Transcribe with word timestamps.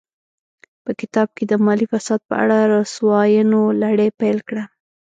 په 0.83 0.91
کتاب 0.99 1.27
کې 1.35 1.43
د 1.47 1.53
مالي 1.65 1.85
فساد 1.91 2.19
په 2.29 2.33
اړه 2.43 2.57
رسواینو 2.73 3.61
لړۍ 3.81 4.09
پیل 4.19 4.37
کړه. 4.47 4.63